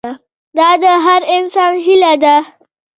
[0.57, 2.35] دا د هر انسان هیله ده.